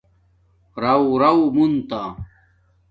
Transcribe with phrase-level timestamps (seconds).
[0.81, 2.01] رَݸرݸ منتا